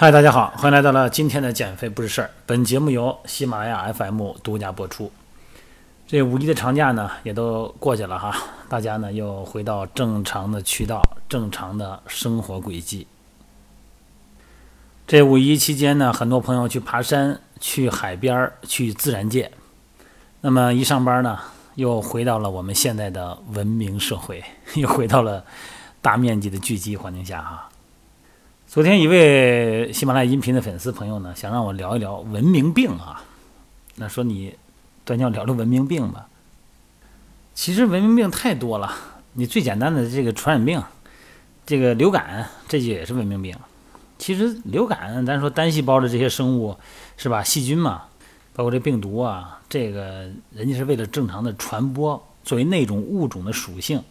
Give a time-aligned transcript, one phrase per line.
[0.00, 2.30] 嗨，大家好，欢迎来到了今天的减肥不是事儿。
[2.46, 5.10] 本节目由喜马拉雅 FM 独家播出。
[6.06, 8.32] 这五一的长假呢，也都过去了哈，
[8.68, 13.08] 大家呢又回到正常的渠道、正常的生活轨迹。
[15.04, 19.50] 这五一期间呢，很多朋友去爬山、去海边、去自然界。
[20.42, 21.40] 那么一上班呢，
[21.74, 24.44] 又回到了我们现在的文明社会，
[24.78, 25.44] 又回到了
[26.00, 27.68] 大面积的聚集环境下哈。
[28.68, 33.24] 昨天一位喜马拉雅音频的粉丝朋友呢，想让我聊一聊文明病啊。
[33.94, 34.54] 那说你
[35.06, 36.28] 端要聊聊文明病吧。
[37.54, 38.94] 其实文明病太多了，
[39.32, 40.82] 你最简单的这个传染病，
[41.64, 43.56] 这个流感，这就也是文明病。
[44.18, 46.76] 其实流感，咱说单细胞的这些生物
[47.16, 47.42] 是吧？
[47.42, 48.02] 细菌嘛，
[48.52, 54.02] 包括这病毒啊，这个人家是为了正常的传播，作为那种物种的属性。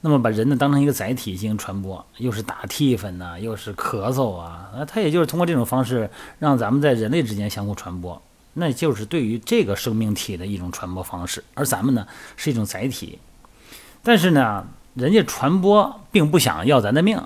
[0.00, 6.08] 那么把人呢当成一个载体进行传播，又是打嚏粉呐，又是咳嗽啊，那它也就是通过这种方式
[6.38, 8.20] 让咱们在人类之间相互传播，
[8.54, 13.18] 那就是对于这个生命体的一种传播方式，而咱们呢是一种载体。
[14.02, 17.20] 但是呢，人家传播并不想要咱的命，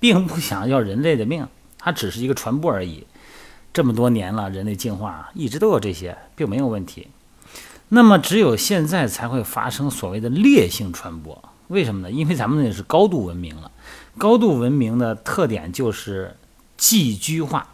[0.00, 1.46] 并不想要人类的命，
[1.78, 3.06] 它只是一个传播而已。
[3.72, 7.08] 这么多年了，人类进化一直都有这些，并没有问题。
[7.90, 11.40] 那么只有现在才会发生所谓的烈性传播。
[11.68, 12.10] 为什么呢？
[12.10, 13.70] 因为咱们那是高度文明了，
[14.18, 16.36] 高度文明的特点就是
[16.76, 17.68] 寄居化、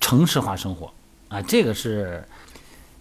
[0.00, 0.92] 城市化生活
[1.28, 2.28] 啊，这个是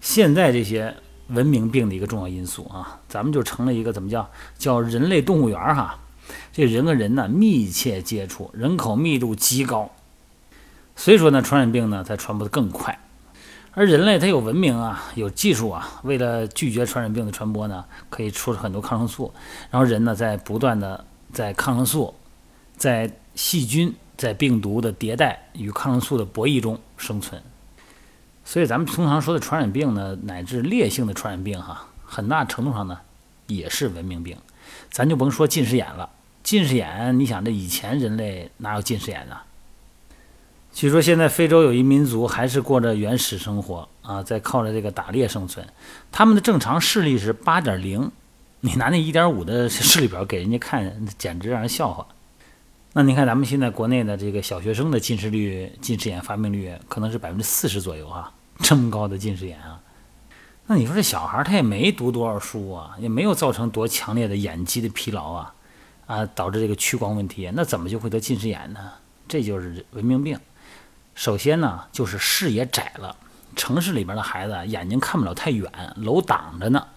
[0.01, 0.95] 现在这些
[1.27, 2.99] 文明病的一个重要因素啊。
[3.07, 5.99] 咱们就成了一个怎么叫叫人类动物园哈？
[6.51, 9.91] 这人跟人呢密切接触，人口密度极高，
[10.95, 13.02] 所以说呢，传染病呢才传播的更快。
[13.75, 19.33] 而人类它有文明啊，有技术啊，为了拒绝传染病的传播呢，可以出很多抗生素。
[19.71, 22.13] 然后人呢，在不断的在抗生素、
[22.77, 27.41] 在细菌、在病毒的迭代与抗生素的博弈中生存。
[28.45, 32.99] 所以咱们通常说的传染病呢，乃至烈性的传染病哈，很大程度上呢，
[33.47, 34.37] 也是文明病。
[34.91, 36.09] 咱就甭说近视眼了，
[36.43, 39.37] 近视眼，你想这以前人类哪有近视眼呢？
[40.73, 45.65] 据说现在非洲有一民族还是过着原始生活啊，在靠着这个打猎生存。
[46.11, 48.11] 他们的正常视力是八点零，
[48.61, 52.07] 你拿那一点五的视力表给人家看，简直让人笑话。
[52.93, 59.79] 那你看咱们现在国内的这个小学生的近视率、近视眼发病率可能是百分之四十左右啊，这么高的近视眼啊。
[60.65, 65.53] 那你说这小孩他也没读多少书啊，也没有造成多强烈的眼肌的疲劳啊，
[66.07, 68.91] 啊，导致这个屈光问题，那怎么就会得近视眼呢？
[69.27, 70.35] 这就是文明病。
[71.15, 73.15] 首先呢，就是视野窄了。
[73.55, 76.87] 城市里边的孩子眼睛看不了太远，楼挡着呢。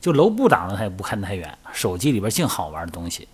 [0.00, 1.58] 就楼不挡着，他也不看太远。
[1.72, 3.28] 手机里边净好玩的东西。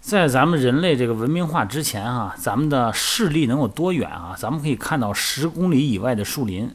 [0.00, 4.34] 在咱们人类这个文明化之前啊，咱们的视力能有多远啊？
[4.38, 6.74] 咱们可以看到十公里以外的树林，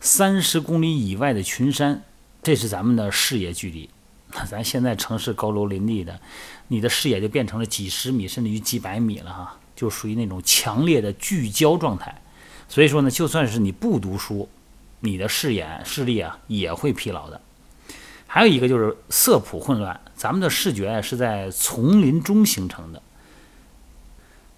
[0.00, 2.02] 三十公里以外的群山，
[2.42, 3.88] 这是咱们的视野距离。
[4.34, 6.20] 那 咱现在城市高楼林立的，
[6.68, 9.56] 你的视野就变成了几十米，甚至于几百米了哈。
[9.76, 12.22] 就属于那种强烈的聚焦状态，
[12.66, 14.48] 所以说呢，就算是你不读书，
[15.00, 17.38] 你的视野视力啊也会疲劳的。
[18.26, 23.02] 还有一个就是色谱混乱，咱们的视觉是在丛林中形成的。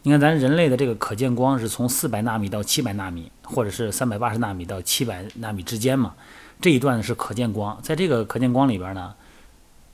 [0.03, 6.15] 你看，咱人类的这个可见光是从四百纳米到七百纳米，或者是三百八十纳米到七百纳米之间嘛，
[6.61, 7.79] 这一段是可见光。
[7.83, 9.15] 在这个可见光里边呢，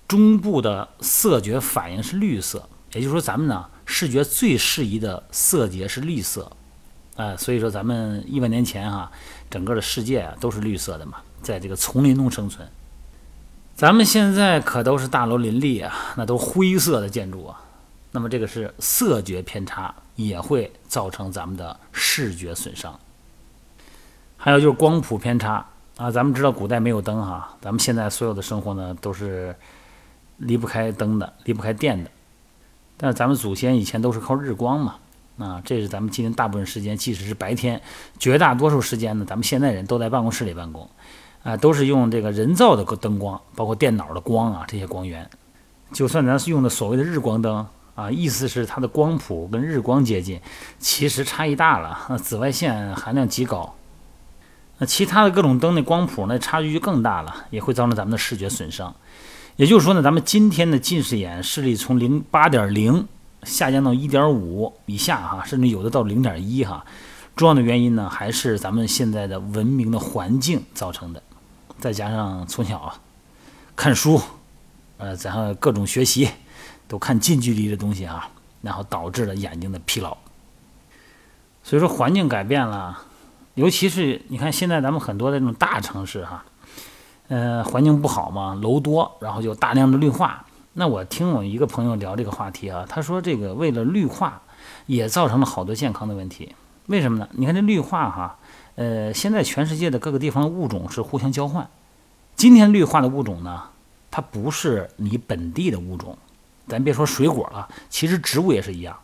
[0.06, 3.66] 中部的色觉反应是绿色，也就是说咱们呢。
[3.86, 6.50] 视觉最适宜的色阶是绿色，
[7.16, 9.10] 啊，所以说咱们亿万年前哈，
[9.50, 12.66] 整个的世界啊都是绿色的嘛，在这个丛林中生存。
[13.76, 17.60] 咱们现在可都是大楼林立啊，那都灰色的建筑啊，
[18.12, 22.98] 那么这个是色觉偏差，也会造成咱们的视觉损伤。
[24.36, 25.66] 还有就是光谱偏差
[25.96, 29.54] 啊，咱们知道古代没有灯哈，咱们现在所有的生活呢都是
[30.38, 32.10] 离不开灯的，离不开电的。
[32.96, 34.96] 但是咱们祖先以前都是靠日光嘛，
[35.38, 37.81] 啊，这是咱们今天大部分时间，即使是白天，
[38.19, 40.88] 绝大多数时间呢，咱们现代人都在办公室里办公，
[41.43, 45.29] 啊，都是用这个人造的灯光，包括电脑的光啊，这些光源。
[45.93, 50.40] 就算咱是用的所谓的日光灯啊，意思是它的光谱跟日光接近，
[50.79, 53.75] 其实差异大了，紫外线含量极高。
[54.79, 58.94] 那其他的各种灯的光谱呢，差距就更大了，也会造成咱们的视觉损伤。
[59.56, 63.06] 也就是说呢，咱们今天的近视眼视力从零八点零
[63.44, 66.84] 下降到一点五以下哈，甚至有的到零点一哈。
[67.36, 71.22] 重要的原因呢，还是咱们现在的文明的环境造成的，
[71.78, 73.00] 再加上从小啊
[73.76, 74.20] 看书，
[74.98, 76.28] 呃，然后各种学习
[76.88, 78.28] 都看近距离的东西啊，
[78.62, 80.16] 然后导致了眼睛的疲劳。
[81.62, 83.02] 所以说环境改变了，
[83.54, 86.44] 尤其是你看现在咱们很多的这种大城市哈，
[87.29, 90.44] 呃，环境不好嘛，楼多，然后就大量的绿化。
[90.75, 94.43] 那我听我一个朋友聊这个话题啊，他说这个为了绿化，
[94.87, 96.55] 也造成了好多健康的问题。
[96.87, 97.29] 为什么呢？
[97.32, 98.37] 你看这绿化哈，
[98.75, 101.69] 呃，现在全世界的各个地方物种是互相交换。
[102.37, 103.62] 今天绿化的物种呢，
[104.11, 106.19] 它不是你本地的物种。
[106.67, 108.97] 咱别说水果了，其实植物也是一样。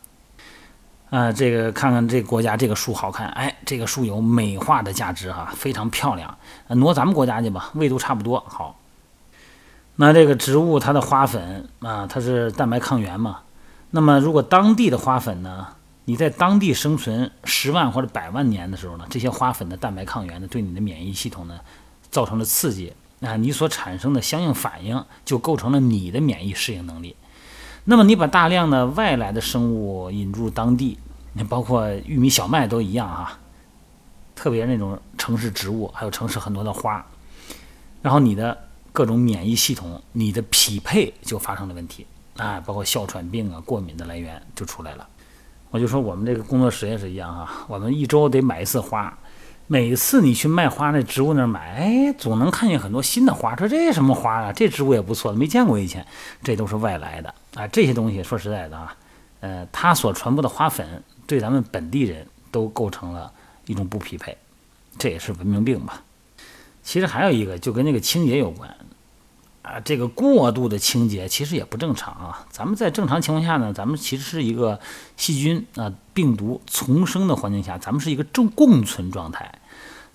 [1.11, 6.35] 啊，这个看看这个国家这个树好看，哎，这个树有美化的价值哈，非常漂亮。
[6.69, 8.79] 挪咱们国家去吧，味都差不多好。
[9.97, 13.41] 那这个植物它的花粉啊，它是蛋白抗原嘛。
[13.91, 15.67] 那么如果当地的花粉呢？
[16.05, 21.59] 你在当地生存十万或者百万年的时候呢，这些花粉的蛋白抗原呢，对你的免疫系统呢，
[22.09, 22.91] 造成了刺激
[23.21, 27.15] 啊，你所产生的相应反应就构成了你的免疫适应能力。
[27.83, 30.97] 那么你把大量的外来的生物引入当地，
[31.33, 33.39] 你包括玉米、小麦都一样啊，
[34.35, 37.03] 特别那种城市植物，还有城市很多的花，
[38.01, 38.57] 然后你的
[38.91, 42.05] 各种免疫系统，你的匹配就发生了问题
[42.37, 45.07] 啊，包括哮喘病啊、过敏的来源就出来了。
[45.71, 49.17] 我就说我们这个工作室也是一样哈，我们一周得买一次花，
[49.71, 53.55] 每次你去卖花那植物那儿买，哎，总能看见很多新的花。
[53.55, 54.51] 说这什么花啊？
[54.51, 56.05] 这植物也不错，没见过以前。
[56.43, 58.93] 这都是外来的啊，这些东西说实在的啊，
[59.39, 63.31] 呃，它所传播的花粉对咱们本地人都构成了
[63.65, 64.37] 一种不匹配，
[64.97, 66.03] 这也是文明病吧。
[66.83, 68.75] 其实还有一个就跟那个清洁有关。
[69.61, 72.45] 啊，这个过度的清洁其实也不正常啊。
[72.51, 74.81] 咱们在正常情况下呢，咱们其实是一个
[75.15, 79.59] 细菌啊、病毒丛生的环境下，咱们是一个正共存状态。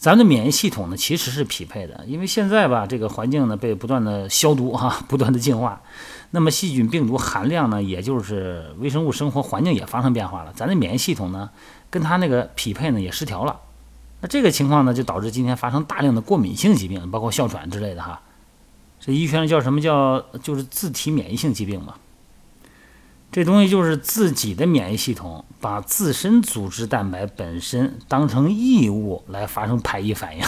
[0.07, 2.05] 咱们的免疫系统呢，其实是匹配的。
[2.07, 5.83] 因为现在吧，这个环境呢被不断的消毒哈， 不断的净化，
[6.31, 10.53] 那么细菌、病毒含量呢，也就是微生物生活环境也发生变化了。
[10.55, 11.51] 咱的免疫系统呢，
[11.91, 13.59] 跟它那个匹配呢也失调了。
[14.21, 18.21] 那这个情况呢，就导致今天发生大量的过敏性疾病，包括哮喘之类的哈。
[19.01, 21.95] 这医学上叫什么叫就是自体免疫性疾病嘛？
[23.31, 30.45] 这东西就是自己的免疫系统把自身组织蛋白本身当成异物来发生排异反应，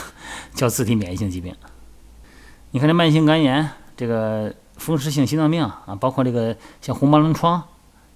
[0.55, 1.55] 叫自体免疫性疾病。
[2.71, 7.63] 你看这慢性肝炎、这个风湿性心脏病啊，包括这个像红斑狼疮，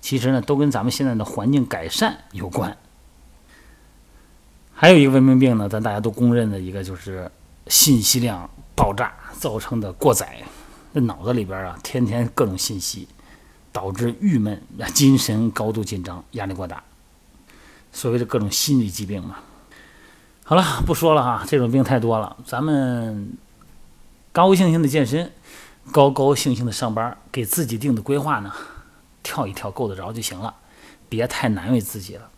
[0.00, 2.76] 其实呢都跟咱们现在的环境改善有关。
[4.72, 7.30] 还有一个文明病呢，咱大家都公认的一个就是
[7.66, 8.48] 信息量。
[8.74, 10.38] 爆炸造成的过载，
[10.92, 13.06] 那脑子里边啊，天天各种信息，
[13.72, 14.62] 导致郁闷、
[14.94, 16.84] 精神高度紧张、压力过大，
[17.92, 19.38] 所谓的各种心理疾病嘛。
[20.44, 22.36] 好了，不说了哈，这种病太多了。
[22.44, 23.36] 咱们
[24.32, 25.32] 高高兴兴的健身，
[25.90, 28.52] 高高兴兴的上班，给自己定的规划呢，
[29.22, 30.54] 跳一跳够得着就行了，
[31.08, 32.28] 别太难为自己了，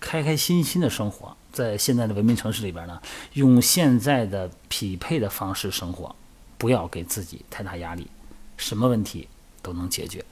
[0.00, 1.36] 开开心心的生活。
[1.52, 3.00] 在现在的文明城市里边呢，
[3.34, 6.16] 用现在的匹配的方式生活，
[6.56, 8.08] 不要给自己太大压力，
[8.56, 9.28] 什么问题
[9.60, 10.24] 都能解决。